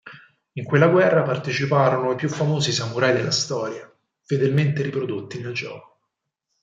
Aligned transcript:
In 0.53 0.63
quella 0.65 0.87
guerra 0.87 1.21
parteciparono 1.21 2.13
i 2.13 2.15
più 2.15 2.27
famosi 2.27 2.71
samurai 2.71 3.13
della 3.13 3.29
storia, 3.29 3.87
fedelmente 4.23 4.81
riprodotti 4.81 5.39
nel 5.39 5.53
gioco. 5.53 5.99